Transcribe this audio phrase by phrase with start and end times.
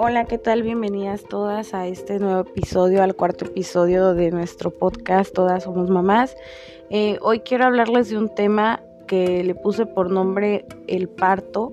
[0.00, 0.62] Hola, ¿qué tal?
[0.62, 6.36] Bienvenidas todas a este nuevo episodio, al cuarto episodio de nuestro podcast Todas Somos Mamás.
[6.88, 11.72] Eh, hoy quiero hablarles de un tema que le puse por nombre el parto,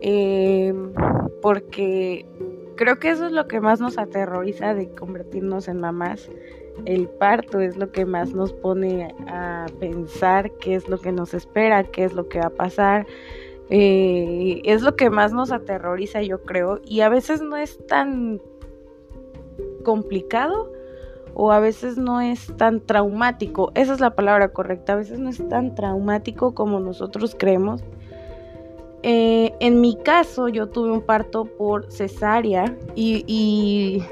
[0.00, 0.72] eh,
[1.42, 2.26] porque
[2.76, 6.30] creo que eso es lo que más nos aterroriza de convertirnos en mamás.
[6.84, 11.34] El parto es lo que más nos pone a pensar qué es lo que nos
[11.34, 13.04] espera, qué es lo que va a pasar.
[13.70, 18.40] Eh, es lo que más nos aterroriza, yo creo, y a veces no es tan
[19.84, 20.72] complicado
[21.34, 23.70] o a veces no es tan traumático.
[23.74, 24.94] Esa es la palabra correcta.
[24.94, 27.82] A veces no es tan traumático como nosotros creemos.
[29.02, 34.02] Eh, en mi caso, yo tuve un parto por cesárea y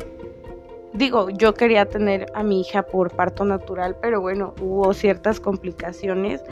[0.96, 6.42] digo, yo quería tener a mi hija por parto natural, pero bueno, hubo ciertas complicaciones.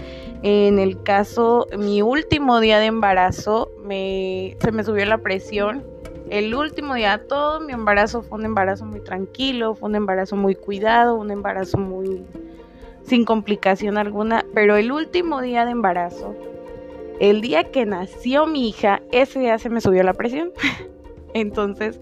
[0.43, 5.85] En el caso, mi último día de embarazo, me, se me subió la presión.
[6.31, 10.55] El último día, todo mi embarazo fue un embarazo muy tranquilo, fue un embarazo muy
[10.55, 12.25] cuidado, un embarazo muy
[13.05, 16.35] sin complicación alguna, pero el último día de embarazo,
[17.21, 20.53] el día que nació mi hija, ese día se me subió la presión.
[21.35, 22.01] Entonces,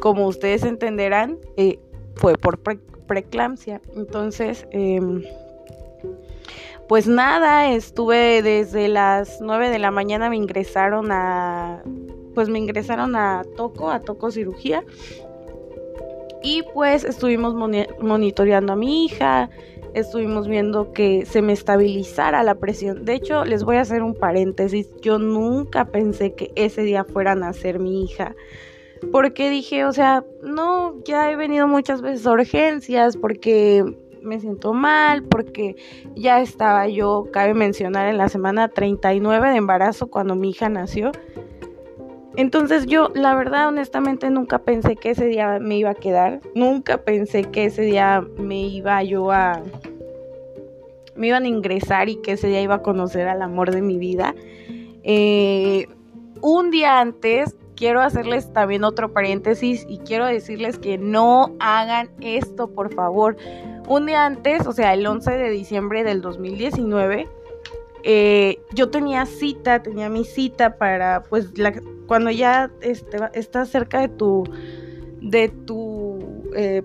[0.00, 1.78] como ustedes entenderán, eh,
[2.14, 2.58] fue por
[3.06, 3.80] preeclampsia.
[3.96, 5.22] Entonces, em,
[6.88, 11.82] pues nada, estuve desde las 9 de la mañana, me ingresaron a,
[12.34, 14.84] pues me ingresaron a Toco, a Toco Cirugía.
[16.42, 19.48] Y pues estuvimos monitoreando a mi hija,
[19.94, 23.06] estuvimos viendo que se me estabilizara la presión.
[23.06, 27.32] De hecho, les voy a hacer un paréntesis, yo nunca pensé que ese día fuera
[27.32, 28.36] a nacer mi hija
[29.12, 33.84] porque dije, o sea, no, ya he venido muchas veces a urgencias porque
[34.24, 35.76] me siento mal, porque
[36.16, 41.12] ya estaba yo, cabe mencionar, en la semana 39 de embarazo cuando mi hija nació.
[42.36, 46.98] Entonces yo, la verdad, honestamente, nunca pensé que ese día me iba a quedar, nunca
[46.98, 49.62] pensé que ese día me iba yo a...
[51.14, 53.98] me iban a ingresar y que ese día iba a conocer al amor de mi
[53.98, 54.34] vida.
[55.04, 55.86] Eh,
[56.40, 62.68] un día antes quiero hacerles también otro paréntesis y quiero decirles que no hagan esto,
[62.68, 63.36] por favor.
[63.88, 67.28] Un día antes, o sea, el 11 de diciembre del 2019,
[68.02, 71.48] eh, yo tenía cita, tenía mi cita para, pues,
[72.06, 74.44] cuando ya este, estás cerca de tu,
[75.20, 76.82] de tu, eh,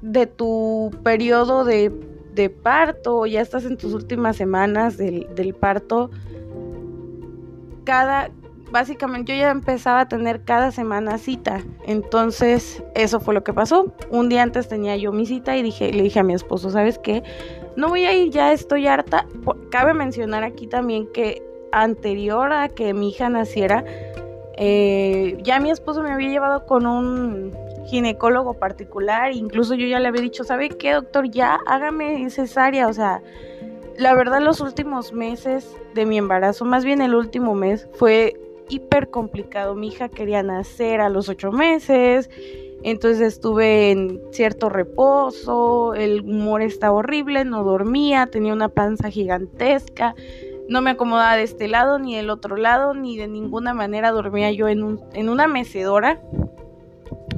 [0.00, 1.92] de tu periodo de,
[2.34, 6.10] de parto, ya estás en tus últimas semanas del, del parto,
[7.84, 8.30] cada,
[8.72, 11.60] básicamente yo ya empezaba a tener cada semana cita.
[11.86, 13.94] Entonces, eso fue lo que pasó.
[14.10, 16.98] Un día antes tenía yo mi cita y dije, le dije a mi esposo, ¿sabes
[16.98, 17.22] qué?
[17.76, 19.26] No voy a ir, ya estoy harta.
[19.70, 23.84] Cabe mencionar aquí también que anterior a que mi hija naciera,
[24.56, 27.52] eh, ya mi esposo me había llevado con un
[27.86, 31.30] ginecólogo particular, incluso yo ya le había dicho, ¿sabe qué, doctor?
[31.30, 33.22] Ya hágame cesárea, o sea,
[33.96, 39.10] la verdad los últimos meses de mi embarazo, más bien el último mes, fue hiper
[39.10, 39.74] complicado.
[39.74, 42.30] Mi hija quería nacer a los ocho meses,
[42.82, 50.14] entonces estuve en cierto reposo, el humor estaba horrible, no dormía, tenía una panza gigantesca,
[50.68, 54.50] no me acomodaba de este lado ni del otro lado, ni de ninguna manera dormía
[54.50, 56.20] yo en, un, en una mecedora.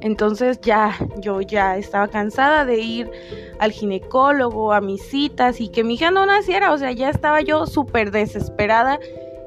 [0.00, 3.10] Entonces ya yo ya estaba cansada de ir
[3.58, 7.40] al ginecólogo, a mis citas y que mi hija no naciera, o sea, ya estaba
[7.40, 8.98] yo súper desesperada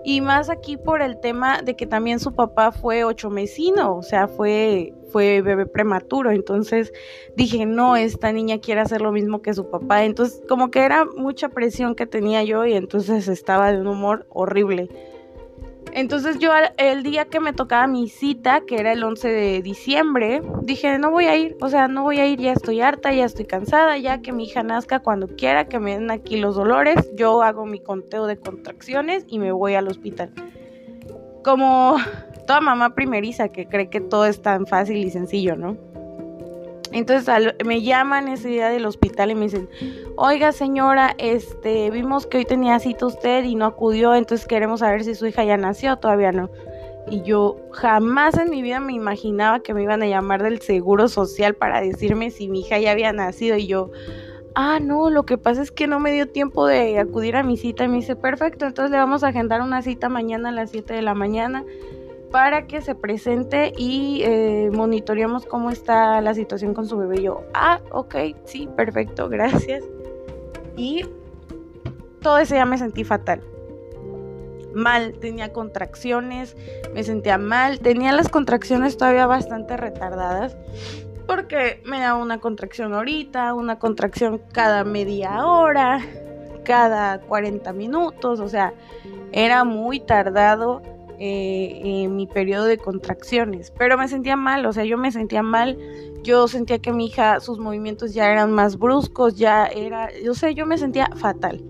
[0.07, 4.01] y más aquí por el tema de que también su papá fue ocho mesino, o
[4.01, 6.31] sea, fue, fue bebé prematuro.
[6.31, 6.93] Entonces
[7.35, 10.05] dije, no, esta niña quiere hacer lo mismo que su papá.
[10.05, 14.25] Entonces, como que era mucha presión que tenía yo y entonces estaba de un humor
[14.29, 14.87] horrible.
[15.97, 20.43] Entonces yo el día que me tocaba mi cita, que era el 11 de diciembre,
[20.61, 23.25] dije, no voy a ir, o sea, no voy a ir, ya estoy harta, ya
[23.25, 27.09] estoy cansada, ya que mi hija nazca cuando quiera, que me den aquí los dolores,
[27.15, 30.31] yo hago mi conteo de contracciones y me voy al hospital.
[31.43, 31.97] Como
[32.45, 35.77] toda mamá primeriza que cree que todo es tan fácil y sencillo, ¿no?
[36.97, 39.69] Entonces me llaman ese día del hospital y me dicen,
[40.15, 45.03] oiga señora, este, vimos que hoy tenía cita usted y no acudió, entonces queremos saber
[45.03, 46.49] si su hija ya nació, todavía no.
[47.07, 51.07] Y yo jamás en mi vida me imaginaba que me iban a llamar del seguro
[51.07, 53.57] social para decirme si mi hija ya había nacido.
[53.57, 53.91] Y yo,
[54.55, 57.57] ah, no, lo que pasa es que no me dio tiempo de acudir a mi
[57.57, 60.71] cita y me dice, perfecto, entonces le vamos a agendar una cita mañana a las
[60.71, 61.63] 7 de la mañana
[62.31, 67.21] para que se presente y eh, monitoreamos cómo está la situación con su bebé.
[67.21, 68.15] yo, ah, ok,
[68.45, 69.83] sí, perfecto, gracias.
[70.75, 71.05] Y
[72.21, 73.41] todo ese día me sentí fatal.
[74.73, 76.55] mal, tenía contracciones,
[76.93, 80.55] me sentía mal, tenía las contracciones todavía bastante retardadas
[81.27, 85.99] porque me daba una contracción ahorita, una contracción cada media hora,
[86.63, 88.73] cada 40 minutos, o sea,
[89.33, 90.81] era muy tardado
[91.19, 95.77] eh, mi periodo de contracciones, pero me sentía mal, o sea, yo me sentía mal,
[96.23, 100.53] yo sentía que mi hija, sus movimientos ya eran más bruscos, ya era, yo sé,
[100.53, 101.63] yo me sentía fatal.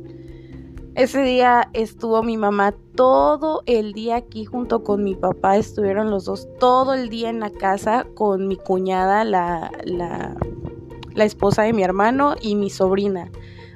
[0.95, 6.25] Ese día estuvo mi mamá todo el día aquí junto con mi papá, estuvieron los
[6.25, 10.35] dos todo el día en la casa con mi cuñada, la, la,
[11.13, 13.29] la esposa de mi hermano y mi sobrina.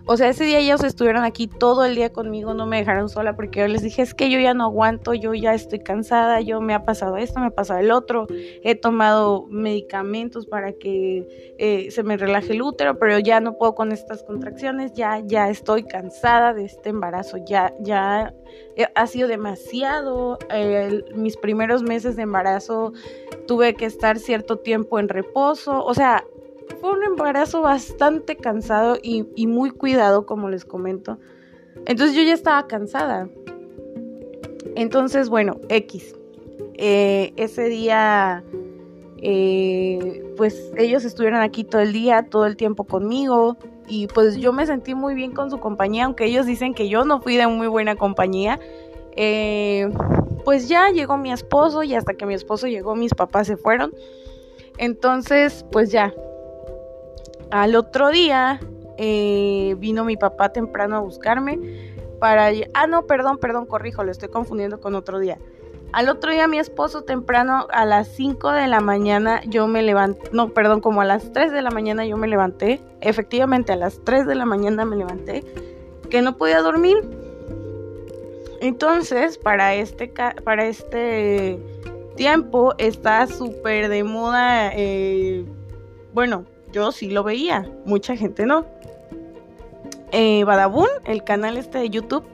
[0.06, 3.36] O sea, ese día ellos estuvieron aquí todo el día conmigo, no me dejaron sola
[3.36, 6.59] porque yo les dije, es que yo ya no aguanto, yo ya estoy cansada, yo
[6.59, 11.92] me ha pasado esto, me ha pasado el otro, he tomado medicamentos para que eh,
[11.92, 15.83] se me relaje el útero, pero ya no puedo con estas contracciones, ya, ya estoy
[15.83, 18.33] cansada de este embarazo, ya, ya
[18.75, 20.39] eh, ha sido demasiado,
[21.15, 22.94] mis primeros meses de embarazo
[23.48, 26.24] tuve que estar cierto tiempo en reposo, o sea,
[26.71, 31.18] fue un embarazo bastante cansado y, muy cuidado, como les comento.
[31.85, 33.29] Entonces yo ya estaba cansada.
[34.75, 36.15] Entonces, bueno, X.
[36.75, 38.44] Eh, ese día,
[39.18, 43.57] eh, pues ellos estuvieron aquí todo el día, todo el tiempo conmigo.
[43.88, 47.03] Y pues yo me sentí muy bien con su compañía, aunque ellos dicen que yo
[47.03, 48.59] no fui de muy buena compañía.
[49.15, 49.89] Eh,
[50.45, 53.94] pues ya llegó mi esposo y hasta que mi esposo llegó mis papás se fueron.
[54.77, 56.13] Entonces, pues ya,
[57.51, 58.59] al otro día
[58.98, 61.59] eh, vino mi papá temprano a buscarme
[62.19, 62.50] para...
[62.74, 65.38] Ah, no, perdón, perdón, corrijo, lo estoy confundiendo con otro día.
[65.94, 70.30] Al otro día mi esposo temprano a las 5 de la mañana yo me levanté,
[70.31, 74.00] no, perdón, como a las 3 de la mañana yo me levanté, efectivamente a las
[74.06, 75.44] 3 de la mañana me levanté,
[76.09, 76.98] que no podía dormir.
[78.62, 80.13] Entonces, para este,
[80.44, 81.59] para este
[82.15, 85.44] tiempo está súper de moda, eh,
[86.13, 88.65] bueno, yo sí lo veía, mucha gente no.
[90.12, 92.25] Eh, Badabun, el canal este de YouTube.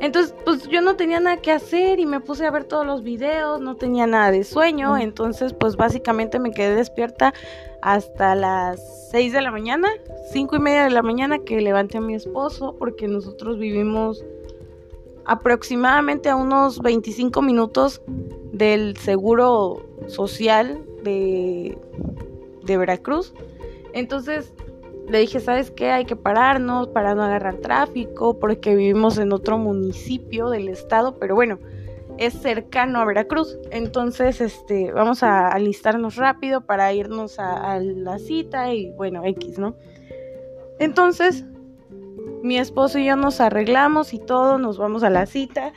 [0.00, 3.02] Entonces, pues yo no tenía nada que hacer y me puse a ver todos los
[3.02, 7.32] videos, no tenía nada de sueño, entonces pues básicamente me quedé despierta
[7.80, 9.88] hasta las 6 de la mañana,
[10.32, 14.22] 5 y media de la mañana que levanté a mi esposo porque nosotros vivimos
[15.24, 18.02] aproximadamente a unos 25 minutos
[18.52, 21.78] del seguro social de,
[22.64, 23.32] de Veracruz.
[23.96, 24.52] Entonces
[25.08, 25.90] le dije, ¿sabes qué?
[25.90, 31.34] Hay que pararnos para no agarrar tráfico, porque vivimos en otro municipio del estado, pero
[31.34, 31.58] bueno,
[32.18, 33.58] es cercano a Veracruz.
[33.70, 39.76] Entonces, este, vamos a alistarnos rápido para irnos a, la cita y bueno, X, ¿no?
[40.78, 41.46] Entonces,
[42.42, 45.72] mi esposo y yo nos arreglamos y todo, nos vamos a la cita.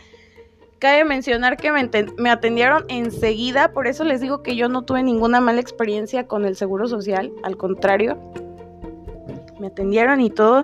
[0.79, 5.41] Cabe mencionar que me, atendieron enseguida, por eso les digo que yo no tuve ninguna
[5.41, 8.17] mala experiencia con el Seguro Social, al contrario,
[9.59, 10.63] me atendieron y todo.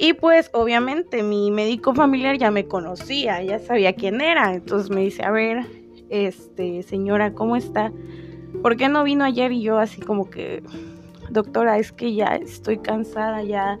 [0.00, 5.02] Y pues obviamente mi médico familiar ya me conocía, ya sabía quién era, entonces me
[5.02, 5.64] dice, a ver,
[6.10, 7.92] este, señora, ¿cómo está?
[8.62, 9.52] ¿Por qué no vino ayer?
[9.52, 10.60] Y yo así como que,
[11.30, 13.78] doctora, es que ya estoy cansada, ya...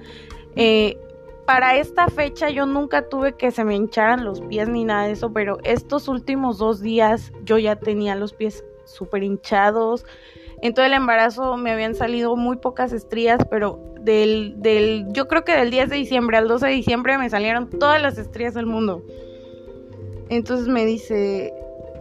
[0.54, 0.96] Eh,
[1.46, 5.12] para esta fecha yo nunca tuve que se me hincharan los pies ni nada de
[5.12, 10.04] eso, pero estos últimos dos días yo ya tenía los pies súper hinchados.
[10.60, 15.44] En todo el embarazo me habían salido muy pocas estrías, pero del, del, yo creo
[15.44, 18.66] que del 10 de diciembre al 12 de diciembre me salieron todas las estrías del
[18.66, 19.02] mundo.
[20.28, 21.52] Entonces me dice,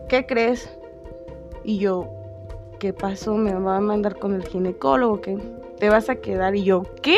[0.08, 0.70] ¿qué crees?
[1.64, 2.08] Y yo,
[2.80, 3.36] ¿qué pasó?
[3.36, 5.22] ¿Me va a mandar con el ginecólogo?
[5.22, 5.38] ¿Qué?
[5.80, 6.56] ¿Te vas a quedar?
[6.56, 7.18] Y yo, ¿qué?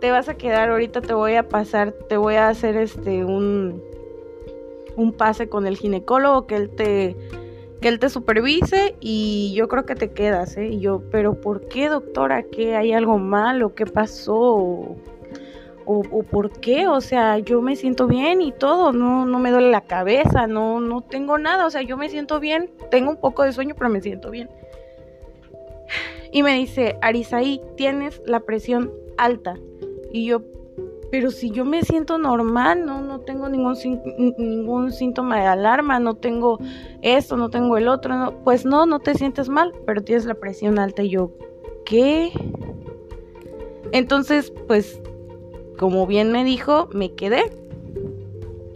[0.00, 3.82] Te vas a quedar ahorita, te voy a pasar, te voy a hacer este un,
[4.96, 7.16] un pase con el ginecólogo que él te
[7.80, 10.68] que él te supervise y yo creo que te quedas, ¿eh?
[10.68, 12.42] Y yo, pero ¿por qué, doctora?
[12.42, 13.74] ¿Qué hay algo malo?
[13.74, 14.36] ¿Qué pasó?
[14.36, 14.96] O,
[15.86, 16.88] o, por qué?
[16.88, 20.80] O sea, yo me siento bien y todo, no, no me duele la cabeza, no,
[20.80, 23.88] no tengo nada, o sea, yo me siento bien, tengo un poco de sueño, pero
[23.90, 24.50] me siento bien.
[26.30, 29.54] Y me dice, Arisaí, tienes la presión alta.
[30.12, 30.42] Y yo,
[31.10, 33.76] pero si yo me siento normal, no, no tengo ningún,
[34.38, 36.58] ningún síntoma de alarma, no tengo
[37.02, 40.78] esto, no tengo el otro, pues no, no te sientes mal, pero tienes la presión
[40.78, 41.32] alta y yo,
[41.84, 42.30] ¿qué?
[43.92, 45.00] Entonces, pues,
[45.78, 47.50] como bien me dijo, me quedé.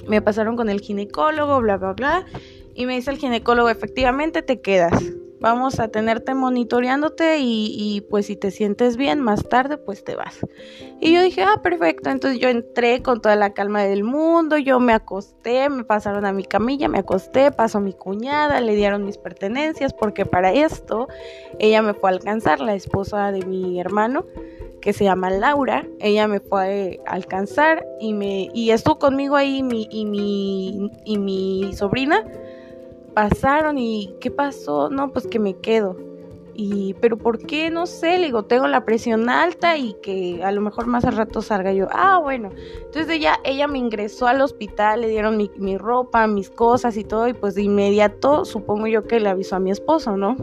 [0.08, 2.26] Me pasaron con el ginecólogo, bla, bla, bla.
[2.74, 5.12] Y me dice el ginecólogo, efectivamente te quedas.
[5.42, 10.38] Vamos a tenerte monitoreándote y, pues si te sientes bien más tarde pues te vas.
[11.00, 14.78] Y yo dije, ah, perfecto, entonces yo entré con toda la calma del mundo, yo
[14.78, 19.18] me acosté, me pasaron a mi camilla, me acosté, pasó mi cuñada, le dieron mis
[19.18, 21.08] pertenencias porque para esto
[21.58, 24.24] ella me fue a alcanzar, la esposa de mi hermano
[24.80, 29.62] que se llama Laura, ella me fue a alcanzar y me y estuvo conmigo ahí
[29.62, 32.24] mi, y mi y mi sobrina
[33.14, 34.90] pasaron y ¿qué pasó?
[34.90, 35.96] No, pues que me quedo.
[36.54, 37.70] Y, pero ¿por qué?
[37.70, 41.16] No sé, le digo, tengo la presión alta y que a lo mejor más al
[41.16, 41.88] rato salga yo.
[41.90, 42.50] Ah, bueno.
[42.84, 47.04] Entonces ella, ella me ingresó al hospital, le dieron mi, mi ropa, mis cosas y
[47.04, 50.36] todo, y pues de inmediato supongo yo que le avisó a mi esposo, ¿no?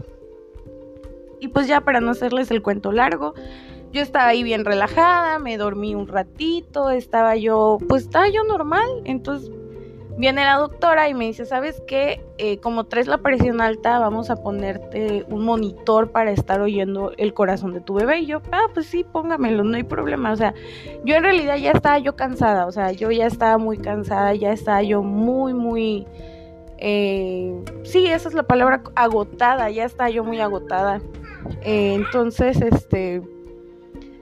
[1.38, 3.34] Y pues ya para no hacerles el cuento largo,
[3.92, 8.88] yo estaba ahí bien relajada, me dormí un ratito, estaba yo, pues estaba yo normal,
[9.04, 9.50] entonces
[10.20, 12.20] Viene la doctora y me dice, ¿sabes qué?
[12.36, 17.32] Eh, como traes la presión alta, vamos a ponerte un monitor para estar oyendo el
[17.32, 18.18] corazón de tu bebé.
[18.18, 20.32] Y yo, ah, pues sí, póngamelo, no hay problema.
[20.32, 20.52] O sea,
[21.06, 24.52] yo en realidad ya estaba yo cansada, o sea, yo ya estaba muy cansada, ya
[24.52, 26.06] estaba yo muy, muy...
[26.76, 31.00] Eh, sí, esa es la palabra, agotada, ya estaba yo muy agotada.
[31.62, 33.22] Eh, entonces, este...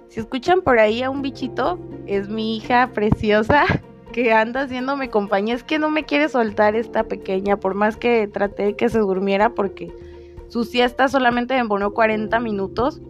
[0.06, 1.76] Si escuchan por ahí a un bichito,
[2.06, 3.64] es mi hija preciosa
[4.12, 5.54] que anda haciéndome compañía.
[5.54, 8.98] Es que no me quiere soltar esta pequeña, por más que traté de que se
[8.98, 9.92] durmiera, porque
[10.48, 13.00] su siesta solamente me pone 40 minutos.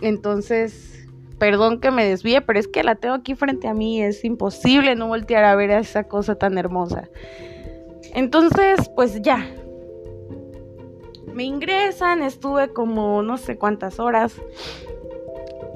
[0.00, 1.06] Entonces,
[1.38, 4.02] perdón que me desvíe, pero es que la tengo aquí frente a mí.
[4.02, 7.08] Es imposible no voltear a ver a esa cosa tan hermosa.
[8.14, 9.46] Entonces, pues ya.
[11.34, 14.34] Me ingresan, estuve como no sé cuántas horas.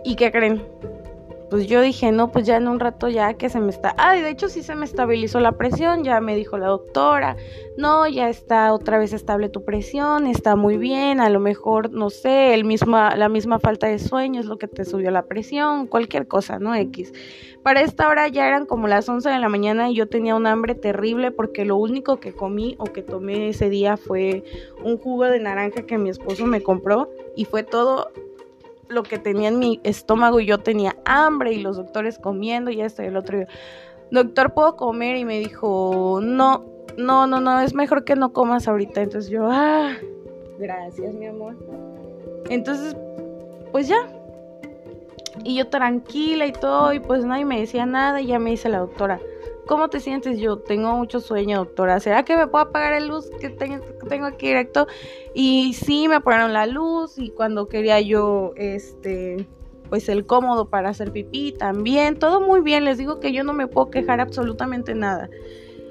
[0.05, 0.63] ¿Y qué creen?
[1.51, 3.95] Pues yo dije, no, pues ya en un rato ya que se me está...
[3.99, 7.37] Ah, de hecho sí se me estabilizó la presión, ya me dijo la doctora,
[7.77, 12.11] no, ya está otra vez estable tu presión, está muy bien, a lo mejor, no
[12.11, 15.87] sé, el misma, la misma falta de sueño es lo que te subió la presión,
[15.87, 16.75] cualquier cosa, ¿no?
[16.75, 17.13] X.
[17.63, 20.47] Para esta hora ya eran como las 11 de la mañana y yo tenía un
[20.47, 24.45] hambre terrible porque lo único que comí o que tomé ese día fue
[24.85, 28.13] un jugo de naranja que mi esposo me compró y fue todo
[28.89, 32.81] lo que tenía en mi estómago y yo tenía hambre y los doctores comiendo y
[32.81, 33.47] esto y el otro.
[34.11, 35.17] Doctor, ¿puedo comer?
[35.17, 36.65] Y me dijo, no,
[36.97, 39.03] no, no, no, es mejor que no comas ahorita.
[39.03, 39.93] Entonces yo, ah,
[40.59, 41.57] gracias, mi amor.
[42.49, 42.97] Entonces,
[43.73, 43.97] pues ya.
[45.45, 48.71] Y yo tranquila y todo, y pues nadie me decía nada, y ya me dice
[48.71, 49.21] la doctora,
[49.67, 50.39] ¿Cómo te sientes?
[50.39, 51.99] Yo tengo mucho sueño, doctora.
[51.99, 54.87] ¿Será que me puedo apagar el luz que tengo aquí directo?
[55.35, 59.49] Y sí, me apagaron la luz y cuando quería yo, este,
[59.89, 62.17] pues el cómodo para hacer pipí también.
[62.17, 65.29] Todo muy bien, les digo que yo no me puedo quejar absolutamente nada.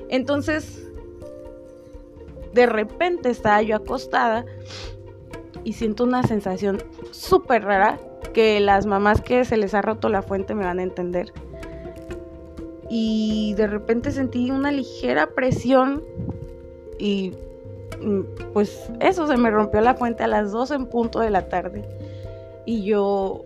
[0.08, 0.88] Entonces,
[2.54, 4.46] de repente estaba yo acostada
[5.66, 8.00] y siento una sensación súper rara
[8.34, 11.34] que las mamás que se les ha roto la fuente me van a entender
[12.90, 16.04] y de repente sentí una ligera presión
[17.00, 17.34] y
[18.02, 18.22] mm,
[18.54, 21.84] pues eso se me rompió la fuente a las 2 en punto de la tarde.
[22.66, 23.44] Y yo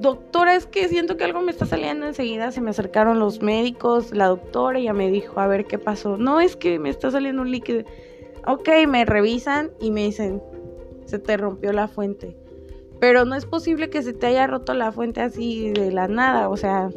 [0.00, 4.12] doctora es que siento que algo me está saliendo enseguida se me acercaron los médicos
[4.12, 7.42] la doctora ya me dijo a ver qué pasó no es que me está saliendo
[7.42, 7.84] un líquido
[8.46, 10.42] ok me revisan y me dicen
[11.04, 12.34] se te rompió la fuente
[12.98, 16.48] pero no es posible que se te haya roto la fuente así de la nada
[16.48, 16.88] o sea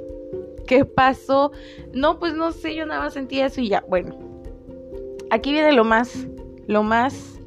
[0.68, 1.52] ¿Qué pasó?
[1.94, 3.84] No, pues no sé, yo nada más sentí eso y ya.
[3.88, 4.18] Bueno,
[5.30, 6.28] aquí viene lo más,
[6.68, 7.40] lo más,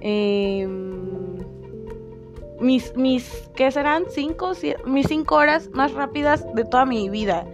[0.00, 1.36] em,
[2.60, 4.04] mis, mis, ¿qué serán?
[4.08, 4.52] Cinco,
[4.86, 7.46] mis cinco horas más rápidas de toda mi vida.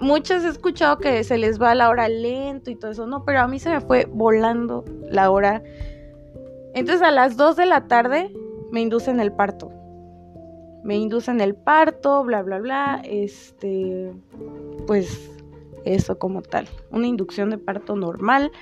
[0.00, 3.40] Muchas he escuchado que se les va la hora lento y todo eso, no, pero
[3.40, 5.62] a mí se me fue volando la hora.
[6.74, 8.32] Entonces a las dos de la tarde
[8.72, 9.71] me inducen el parto
[10.84, 14.12] me inducen el parto, bla, bla, bla, este,
[14.86, 15.30] pues
[15.84, 18.52] eso como tal, una inducción de parto normal,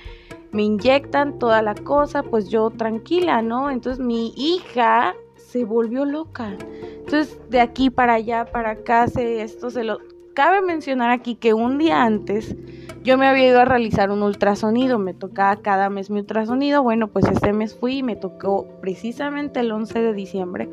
[0.51, 3.69] me inyectan toda la cosa, pues yo tranquila, ¿no?
[3.69, 6.57] Entonces mi hija se volvió loca.
[6.99, 9.99] Entonces de aquí para allá, para acá, se, esto se lo...
[10.33, 12.55] Cabe mencionar aquí que un día antes
[13.03, 17.07] yo me había ido a realizar un ultrasonido, me tocaba cada mes mi ultrasonido, bueno,
[17.07, 20.69] pues este mes fui y me tocó precisamente el 11 de diciembre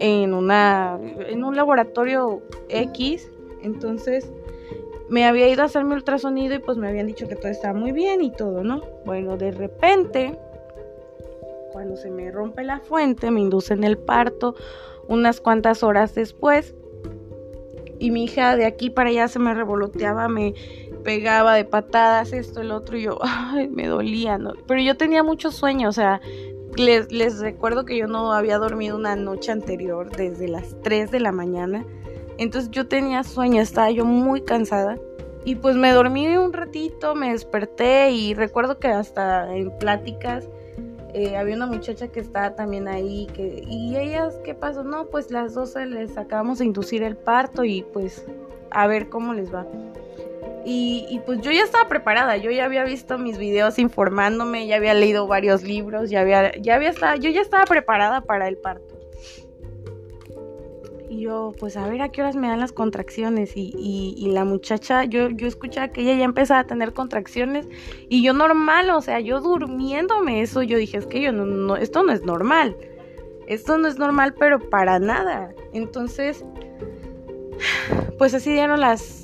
[0.00, 0.98] en, una,
[1.28, 3.30] en un laboratorio X.
[3.62, 4.30] Entonces
[5.08, 7.78] me había ido a hacer mi ultrasonido y pues me habían dicho que todo estaba
[7.78, 8.82] muy bien y todo, ¿no?
[9.04, 10.38] Bueno, de repente,
[11.72, 14.54] cuando se me rompe la fuente, me inducen el parto
[15.08, 16.74] unas cuantas horas después.
[17.98, 20.54] Y mi hija de aquí para allá se me revoloteaba, me
[21.04, 24.52] pegaba de patadas, esto, el otro, y yo, ay, me dolía, ¿no?
[24.66, 26.20] Pero yo tenía mucho sueño, o sea,
[26.76, 31.20] les, les recuerdo que yo no había dormido una noche anterior desde las 3 de
[31.20, 31.84] la mañana.
[32.38, 34.98] Entonces yo tenía sueño, estaba yo muy cansada.
[35.44, 40.48] Y pues me dormí un ratito, me desperté y recuerdo que hasta en pláticas
[41.12, 43.26] eh, había una muchacha que estaba también ahí.
[43.34, 44.82] Que, y ellas, ¿qué pasó?
[44.84, 48.24] No, pues las dos les acabamos de inducir el parto y pues
[48.70, 49.66] a ver cómo les va.
[50.66, 54.94] Y, pues yo ya estaba preparada, yo ya había visto mis videos informándome, ya había
[54.94, 58.98] leído varios libros, ya había, ya había estado, yo ya estaba preparada para el parto.
[61.10, 63.52] Y yo, pues a ver a qué horas me dan las contracciones.
[63.56, 63.74] Y,
[64.16, 67.68] y, la muchacha, yo, yo escuchaba que ella ya empezaba a tener contracciones.
[68.08, 71.76] Y yo normal, o sea, yo durmiéndome eso, yo dije, es que yo no, no,
[71.76, 72.74] esto no es normal.
[73.46, 75.54] Esto no es normal, pero para nada.
[75.74, 76.42] Entonces,
[78.18, 79.23] pues así dieron las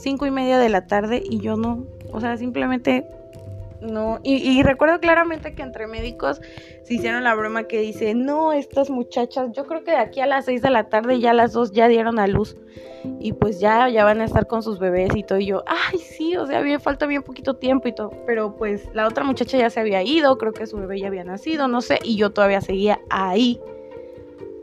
[0.00, 3.06] cinco y media de la tarde y yo no, o sea, simplemente
[3.80, 6.42] no, y, recuerdo claramente que entre médicos
[6.82, 10.26] se hicieron la broma que dice, no, estas muchachas, yo creo que de aquí a
[10.26, 12.56] las 6 de la tarde ya las dos ya dieron a luz
[13.20, 15.98] y pues ya, ya van a estar con sus bebés y todo, y yo, ay,
[15.98, 19.56] sí, o sea, me falta bien poquito tiempo y todo, pero pues la otra muchacha
[19.56, 22.30] ya se había ido, creo que su bebé ya había nacido, no sé, y yo
[22.30, 23.58] todavía seguía ahí.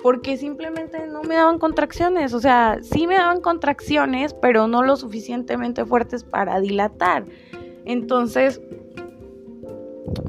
[0.02, 4.96] Porque simplemente no me daban contracciones, o sea, sí me daban contracciones, pero no lo
[4.96, 7.26] suficientemente fuertes para dilatar.
[7.86, 8.62] Entonces,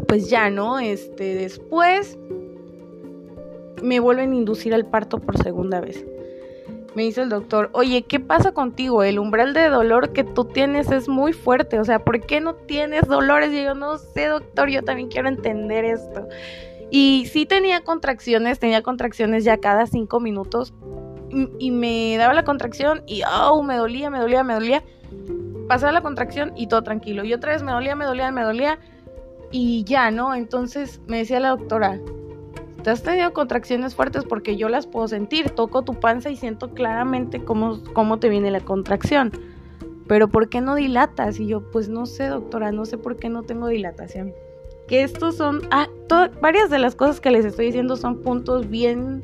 [0.07, 0.79] pues ya, ¿no?
[0.79, 2.19] Este, después
[3.83, 6.05] me vuelven a inducir al parto por segunda vez.
[6.95, 9.03] Me dice el doctor, oye, ¿qué pasa contigo?
[9.03, 12.55] El umbral de dolor que tú tienes es muy fuerte, o sea, ¿por qué no
[12.55, 13.53] tienes dolores?
[13.53, 16.27] Y yo no sé, doctor, yo también quiero entender esto.
[16.91, 20.75] Y sí tenía contracciones, tenía contracciones ya cada cinco minutos.
[21.59, 24.83] Y, me daba la contracción y, oh, me dolía, me dolía, me dolía.
[25.69, 27.25] Pasaba la contracción y todo tranquilo.
[27.25, 28.79] Y otra vez me dolía, me dolía, me dolía
[29.51, 30.35] y ya, ¿no?
[30.35, 32.01] Entonces me decía la doctora,
[32.83, 36.71] te has tenido contracciones fuertes porque yo las puedo sentir, toco tu panza y siento
[36.71, 39.33] claramente cómo, cómo te viene la contracción.
[40.07, 41.39] Pero ¿por qué no dilatas?
[41.39, 44.33] Y yo, pues no sé, doctora, no sé por qué no tengo dilatación.
[44.89, 45.87] Que estos son, ah,
[46.41, 49.23] varias de las cosas que les estoy diciendo son puntos bien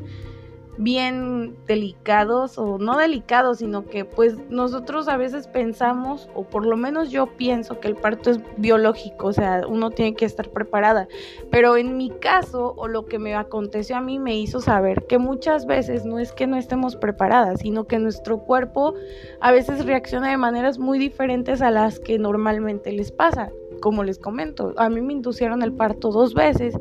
[0.76, 6.76] bien delicados o no delicados, sino que pues nosotros a veces pensamos, o por lo
[6.76, 11.08] menos yo pienso que el parto es biológico, o sea, uno tiene que estar preparada.
[11.50, 15.18] Pero en mi caso, o lo que me aconteció a mí, me hizo saber que
[15.18, 18.94] muchas veces no es que no estemos preparadas, sino que nuestro cuerpo
[19.40, 23.50] a veces reacciona de maneras muy diferentes a las que normalmente les pasa.
[23.84, 26.74] Como les comento, a mí me inducieron el parto dos veces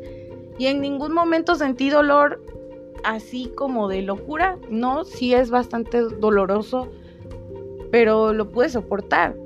[0.56, 2.40] y en ningún momento sentí dolor
[3.04, 6.88] así como de locura, no, sí es bastante doloroso,
[7.90, 9.36] pero lo pude soportar.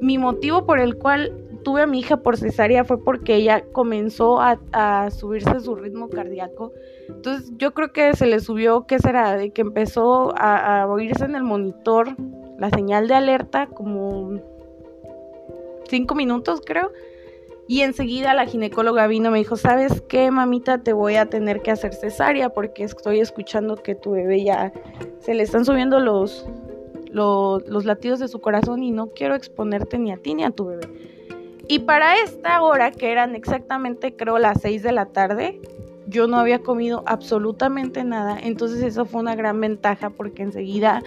[0.00, 4.40] Mi motivo por el cual tuve a mi hija por cesárea fue porque ella comenzó
[4.40, 6.72] a, subirse su ritmo cardíaco.
[7.06, 9.36] Entonces yo creo que se le subió, ¿qué será?
[9.36, 12.16] De que empezó a, oírse en el monitor
[12.58, 14.40] la señal de alerta como
[15.88, 16.90] cinco minutos creo
[17.66, 20.78] y enseguida la ginecóloga vino y me dijo, ¿sabes qué, mamita?
[20.78, 24.72] Te voy a tener que hacer cesárea porque estoy escuchando que tu bebé ya
[25.20, 26.46] se le están subiendo los,
[27.10, 30.66] los, latidos de su corazón y no quiero exponerte ni a ti ni a tu
[30.66, 30.88] bebé.
[31.66, 35.58] Y para esta hora, que eran exactamente creo las 6 de la tarde,
[36.06, 38.38] yo no había comido absolutamente nada.
[38.38, 41.02] Entonces eso fue una gran ventaja porque enseguida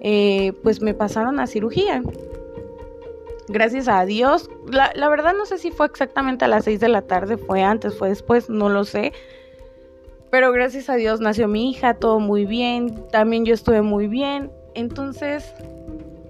[0.00, 2.02] eh, pues me pasaron a cirugía
[3.50, 7.02] gracias a Dios, la, verdad no sé si fue exactamente a las 6 de la
[7.02, 9.12] tarde, fue antes, fue después, no lo sé.
[10.30, 14.52] Pero gracias a Dios nació mi hija, todo muy bien, también yo estuve muy bien.
[14.74, 15.52] Entonces,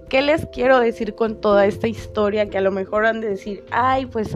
[0.09, 2.49] ¿qué les quiero decir con toda esta historia?
[2.49, 4.35] Que a lo mejor han de decir, ay, pues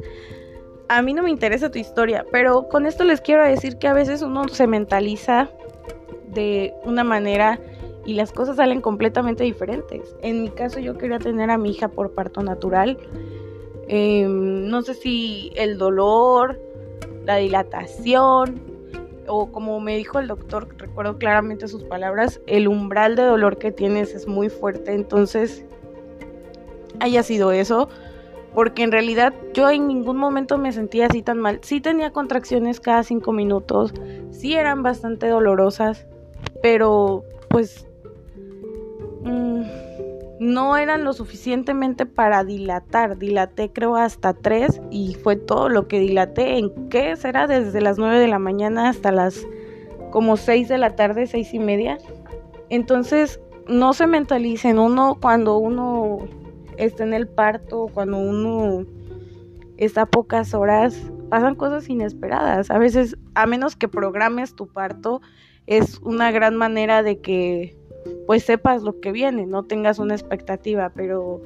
[0.87, 3.93] a mí no me interesa tu historia, pero con esto les quiero decir que a
[3.93, 5.49] veces uno se mentaliza
[6.27, 7.59] de una manera
[8.05, 10.15] y las cosas salen completamente diferentes.
[10.21, 12.97] En mi caso yo quería tener a mi hija por parto natural.
[13.87, 16.59] Em, no sé si el dolor,
[17.25, 18.61] la dilatación
[19.27, 23.71] o como me dijo el doctor, recuerdo claramente sus palabras, el umbral de dolor que
[23.71, 25.65] tienes es muy fuerte, entonces
[26.99, 27.89] haya sido eso,
[28.53, 31.59] porque en realidad yo en ningún momento me sentía así tan mal.
[31.61, 33.93] Sí tenía contracciones cada cinco minutos,
[34.31, 36.07] sí eran bastante dolorosas,
[36.61, 37.87] pero pues
[40.45, 43.17] no eran lo suficientemente para dilatar.
[43.17, 46.57] Dilaté creo hasta tres y fue todo lo que dilaté.
[46.57, 47.47] ¿En qué será?
[47.47, 49.45] Desde las 9 de la mañana hasta las
[50.11, 51.97] como 6 de la tarde, seis y media.
[52.69, 54.79] Entonces, no se mentalicen.
[54.79, 56.19] Uno cuando uno
[56.77, 58.85] está en el parto, cuando uno
[59.77, 62.71] está a pocas horas, pasan cosas inesperadas.
[62.71, 65.21] A veces, a menos que programes tu parto,
[65.67, 67.77] es una gran manera de que
[68.25, 71.41] pues sepas lo que viene, no tengas una expectativa, pero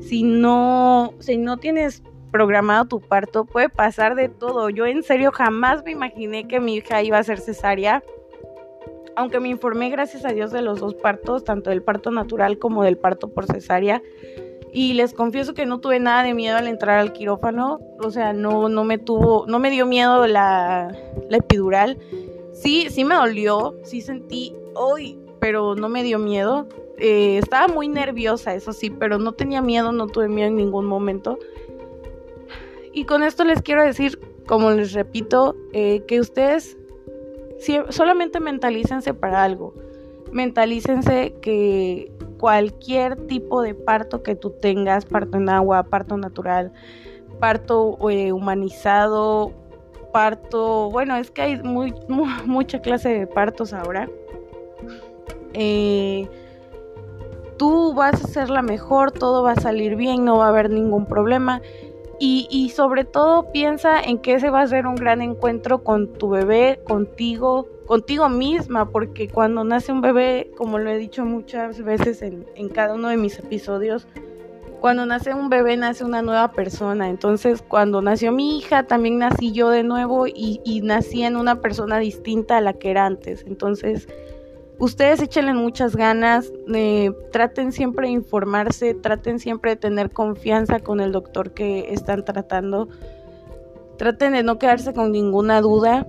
[0.00, 4.70] si no, si no tienes programado tu parto, puede pasar de todo.
[4.70, 8.02] Yo en serio jamás me imaginé que mi hija iba a ser cesárea.
[9.16, 12.84] Aunque me informé, gracias a Dios, de los dos partos, tanto del parto natural como
[12.84, 14.02] del parto por cesárea.
[14.72, 17.80] Y les confieso que no tuve nada de miedo al entrar al quirófano.
[17.98, 20.96] O sea, no, no me tuvo, no me dio miedo la,
[21.28, 21.98] la epidural.
[22.52, 26.68] Sí, sí me dolió, sí sentí, hoy, pero no me dio miedo.
[26.98, 30.86] Eh, estaba muy nerviosa, eso sí, pero no tenía miedo, no tuve miedo en ningún
[30.86, 31.38] momento.
[32.92, 36.76] Y con esto les quiero decir, como les repito, eh, que ustedes
[37.90, 39.74] solamente mentalícense para algo.
[40.32, 46.72] Mentalícense que cualquier tipo de parto que tú tengas, parto en agua, parto natural,
[47.38, 49.52] parto eh, humanizado,
[50.12, 51.94] parto, bueno, es que hay muy,
[52.46, 54.08] mucha clase de partos ahora.
[55.54, 56.28] Eh,
[57.60, 60.70] tú vas a ser la mejor, todo va a salir bien, no va a haber
[60.70, 61.60] ningún problema.
[62.22, 66.28] Y, sobre todo piensa en que ese va a ser un gran encuentro con tu
[66.28, 72.20] bebé, contigo, contigo misma, porque cuando nace un bebé, como lo he dicho muchas veces
[72.20, 74.06] en, cada uno de mis episodios,
[74.80, 77.08] cuando nace un bebé nace una nueva persona.
[77.08, 81.62] Entonces, cuando nació mi hija, también nací yo de nuevo y, y nací en una
[81.62, 83.44] persona distinta a la que era antes.
[83.46, 84.08] Entonces,
[84.80, 91.00] ustedes échenle muchas ganas, eh, traten siempre de informarse, traten siempre de tener confianza con
[91.00, 92.88] el doctor que están tratando,
[93.98, 96.06] traten de no quedarse con ninguna duda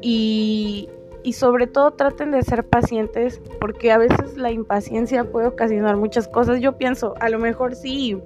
[0.00, 0.88] y,
[1.24, 6.28] y sobre todo traten de ser pacientes porque a veces la impaciencia puede ocasionar muchas
[6.28, 6.60] cosas.
[6.60, 8.16] Yo pienso, a lo mejor sí,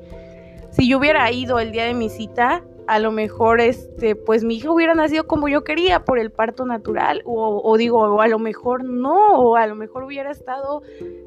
[0.70, 4.56] si yo hubiera ido el día de mi cita, a lo mejor este pues mi
[4.56, 8.40] hija hubiera nacido como yo quería por el parto natural o, digo o a lo
[8.40, 10.82] mejor no o a lo mejor hubiera estado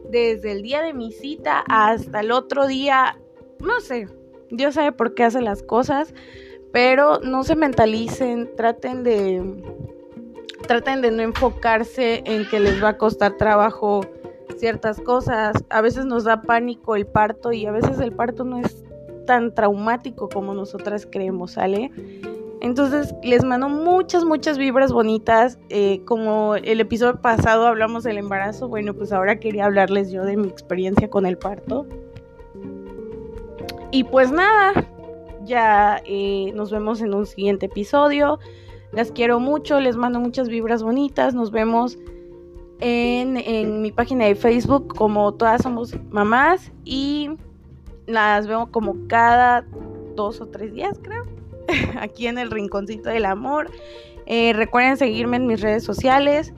[0.09, 3.17] desde el día de mi cita hasta el otro día
[3.61, 4.09] no sé
[4.51, 6.13] Dios sabe por qué hace las cosas
[6.73, 9.41] pero no se mentalicen traten de
[10.67, 14.01] traten de no enfocarse en que les va a costar trabajo
[14.57, 15.57] ciertas cosas.
[15.69, 18.83] A veces nos da pánico el parto y a veces el parto no es
[19.25, 21.91] tan traumático como nosotras creemos, ¿sale?
[22.63, 25.59] Entonces les mando muchas, muchas vibras bonitas.
[25.69, 30.37] Eh, como el episodio pasado hablamos del embarazo, bueno, pues ahora quería hablarles yo de
[30.37, 31.85] mi experiencia con el parto.
[33.91, 34.73] Y pues nada,
[35.43, 38.39] ya eh, nos vemos en un siguiente episodio.
[38.93, 41.35] Las quiero mucho, les mando muchas vibras bonitas.
[41.35, 41.97] Nos vemos
[42.79, 47.29] en, en mi página de Facebook como Todas Somos Mamás y
[48.05, 49.65] las veo como cada
[50.15, 51.25] dos o tres días, creo.
[51.99, 53.69] Aquí en el Rinconcito del Amor.
[54.25, 56.53] Eh, recuerden seguirme en mis redes sociales.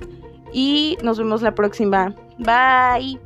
[0.54, 2.16] Y nos vemos la próxima.
[2.38, 3.20] Bye.